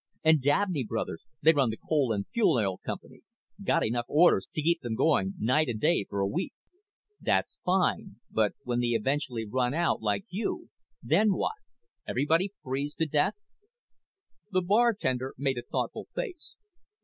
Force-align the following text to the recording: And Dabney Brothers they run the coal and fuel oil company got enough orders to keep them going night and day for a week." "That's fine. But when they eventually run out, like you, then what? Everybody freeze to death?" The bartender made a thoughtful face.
And 0.23 0.41
Dabney 0.41 0.83
Brothers 0.83 1.23
they 1.43 1.53
run 1.53 1.69
the 1.69 1.77
coal 1.77 2.11
and 2.11 2.25
fuel 2.33 2.53
oil 2.55 2.79
company 2.79 3.21
got 3.63 3.85
enough 3.85 4.07
orders 4.07 4.47
to 4.55 4.61
keep 4.63 4.81
them 4.81 4.95
going 4.95 5.35
night 5.37 5.67
and 5.69 5.79
day 5.79 6.05
for 6.09 6.21
a 6.21 6.27
week." 6.27 6.53
"That's 7.21 7.59
fine. 7.63 8.15
But 8.31 8.53
when 8.63 8.79
they 8.79 8.93
eventually 8.97 9.45
run 9.47 9.75
out, 9.75 10.01
like 10.01 10.25
you, 10.31 10.69
then 11.03 11.33
what? 11.33 11.53
Everybody 12.07 12.51
freeze 12.63 12.95
to 12.95 13.05
death?" 13.05 13.35
The 14.49 14.63
bartender 14.63 15.35
made 15.37 15.59
a 15.59 15.61
thoughtful 15.61 16.07
face. 16.15 16.55